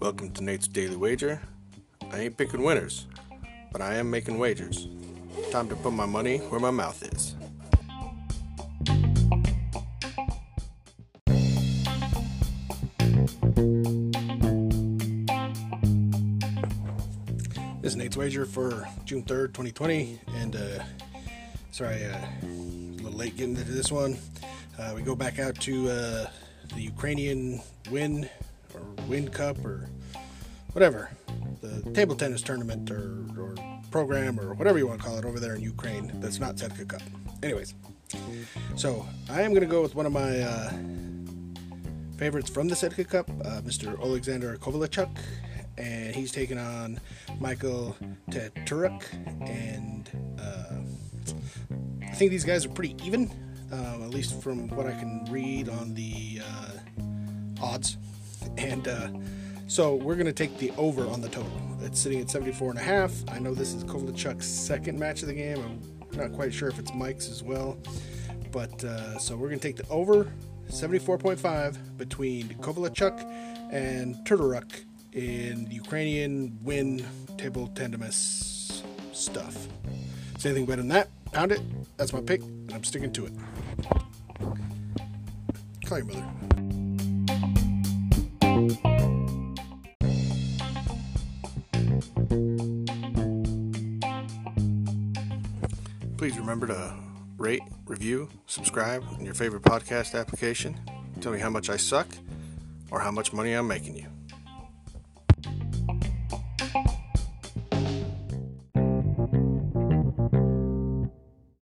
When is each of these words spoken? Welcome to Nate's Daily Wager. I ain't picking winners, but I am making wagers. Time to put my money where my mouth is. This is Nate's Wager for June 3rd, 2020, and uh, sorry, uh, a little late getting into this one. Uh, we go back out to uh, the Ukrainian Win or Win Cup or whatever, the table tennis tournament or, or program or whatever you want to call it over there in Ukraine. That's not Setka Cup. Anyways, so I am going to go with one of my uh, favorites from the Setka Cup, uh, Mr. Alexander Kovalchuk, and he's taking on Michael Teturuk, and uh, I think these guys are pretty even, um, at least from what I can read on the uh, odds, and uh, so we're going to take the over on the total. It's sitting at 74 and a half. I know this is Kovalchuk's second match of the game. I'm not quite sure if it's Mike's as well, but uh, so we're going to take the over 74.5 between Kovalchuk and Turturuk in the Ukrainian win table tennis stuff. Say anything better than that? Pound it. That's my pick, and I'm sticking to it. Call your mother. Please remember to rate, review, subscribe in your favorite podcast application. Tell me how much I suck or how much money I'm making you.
Welcome 0.00 0.30
to 0.32 0.42
Nate's 0.42 0.66
Daily 0.66 0.96
Wager. 0.96 1.42
I 2.10 2.20
ain't 2.20 2.38
picking 2.38 2.62
winners, 2.62 3.06
but 3.70 3.82
I 3.82 3.96
am 3.96 4.10
making 4.10 4.38
wagers. 4.38 4.88
Time 5.50 5.68
to 5.68 5.76
put 5.76 5.92
my 5.92 6.06
money 6.06 6.38
where 6.38 6.60
my 6.60 6.70
mouth 6.70 7.02
is. 7.12 7.36
This 17.82 17.92
is 17.92 17.96
Nate's 17.96 18.16
Wager 18.16 18.46
for 18.46 18.88
June 19.04 19.24
3rd, 19.24 19.48
2020, 19.48 20.20
and 20.36 20.56
uh, 20.56 20.82
sorry, 21.70 22.06
uh, 22.06 22.16
a 22.42 22.46
little 22.46 23.12
late 23.12 23.36
getting 23.36 23.56
into 23.56 23.70
this 23.70 23.92
one. 23.92 24.16
Uh, 24.80 24.94
we 24.94 25.02
go 25.02 25.14
back 25.14 25.38
out 25.38 25.54
to 25.56 25.90
uh, 25.90 26.26
the 26.74 26.80
Ukrainian 26.80 27.60
Win 27.90 28.28
or 28.74 28.80
Win 29.08 29.28
Cup 29.28 29.62
or 29.62 29.90
whatever, 30.72 31.10
the 31.60 31.82
table 31.92 32.16
tennis 32.16 32.40
tournament 32.40 32.90
or, 32.90 33.26
or 33.38 33.54
program 33.90 34.40
or 34.40 34.54
whatever 34.54 34.78
you 34.78 34.86
want 34.86 35.00
to 35.00 35.06
call 35.06 35.18
it 35.18 35.26
over 35.26 35.38
there 35.38 35.54
in 35.54 35.60
Ukraine. 35.60 36.10
That's 36.20 36.40
not 36.40 36.56
Setka 36.56 36.88
Cup. 36.88 37.02
Anyways, 37.42 37.74
so 38.74 39.06
I 39.28 39.42
am 39.42 39.50
going 39.50 39.60
to 39.60 39.66
go 39.66 39.82
with 39.82 39.94
one 39.94 40.06
of 40.06 40.12
my 40.12 40.40
uh, 40.40 40.70
favorites 42.16 42.48
from 42.48 42.68
the 42.68 42.74
Setka 42.74 43.06
Cup, 43.06 43.28
uh, 43.44 43.60
Mr. 43.60 44.00
Alexander 44.00 44.56
Kovalchuk, 44.56 45.14
and 45.76 46.14
he's 46.14 46.32
taking 46.32 46.56
on 46.56 46.98
Michael 47.38 47.96
Teturuk, 48.30 49.02
and 49.46 50.10
uh, 50.40 52.06
I 52.06 52.14
think 52.14 52.30
these 52.30 52.44
guys 52.44 52.64
are 52.64 52.70
pretty 52.70 52.96
even, 53.04 53.30
um, 53.72 54.02
at 54.02 54.10
least 54.10 54.40
from 54.42 54.68
what 54.68 54.86
I 54.86 54.92
can 54.92 55.26
read 55.30 55.68
on 55.68 55.94
the 55.94 56.40
uh, 56.44 57.62
odds, 57.62 57.96
and 58.58 58.86
uh, 58.88 59.08
so 59.66 59.94
we're 59.94 60.16
going 60.16 60.26
to 60.26 60.32
take 60.32 60.58
the 60.58 60.72
over 60.76 61.06
on 61.06 61.20
the 61.20 61.28
total. 61.28 61.52
It's 61.80 62.00
sitting 62.00 62.20
at 62.20 62.28
74 62.28 62.70
and 62.70 62.78
a 62.78 62.82
half. 62.82 63.12
I 63.28 63.38
know 63.38 63.54
this 63.54 63.72
is 63.72 63.84
Kovalchuk's 63.84 64.46
second 64.46 64.98
match 64.98 65.22
of 65.22 65.28
the 65.28 65.34
game. 65.34 65.58
I'm 65.58 66.18
not 66.18 66.32
quite 66.32 66.52
sure 66.52 66.68
if 66.68 66.78
it's 66.78 66.92
Mike's 66.92 67.28
as 67.28 67.42
well, 67.42 67.78
but 68.52 68.82
uh, 68.84 69.18
so 69.18 69.36
we're 69.36 69.48
going 69.48 69.60
to 69.60 69.66
take 69.66 69.76
the 69.76 69.88
over 69.88 70.30
74.5 70.68 71.96
between 71.96 72.48
Kovalchuk 72.54 73.24
and 73.72 74.16
Turturuk 74.26 74.84
in 75.12 75.64
the 75.66 75.74
Ukrainian 75.74 76.58
win 76.62 77.04
table 77.36 77.68
tennis 77.68 78.82
stuff. 79.12 79.68
Say 80.38 80.50
anything 80.50 80.66
better 80.66 80.82
than 80.82 80.88
that? 80.88 81.08
Pound 81.32 81.52
it. 81.52 81.60
That's 81.96 82.12
my 82.12 82.20
pick, 82.20 82.42
and 82.42 82.72
I'm 82.72 82.84
sticking 82.84 83.12
to 83.12 83.26
it. 83.26 83.32
Call 85.86 85.98
your 85.98 86.06
mother. 86.06 86.26
Please 96.16 96.38
remember 96.38 96.66
to 96.66 96.94
rate, 97.38 97.62
review, 97.86 98.28
subscribe 98.46 99.02
in 99.18 99.24
your 99.24 99.34
favorite 99.34 99.62
podcast 99.62 100.18
application. 100.18 100.78
Tell 101.20 101.32
me 101.32 101.38
how 101.38 101.48
much 101.48 101.70
I 101.70 101.78
suck 101.78 102.08
or 102.90 103.00
how 103.00 103.10
much 103.10 103.32
money 103.32 103.52
I'm 103.52 103.66
making 103.66 103.96
you. 103.96 104.06